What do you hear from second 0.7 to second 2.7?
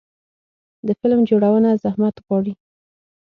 د فلم جوړونه زحمت غواړي.